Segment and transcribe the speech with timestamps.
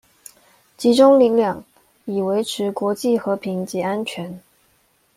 [0.77, 1.63] 集中力量，
[2.05, 4.41] 以維持國際和平及安全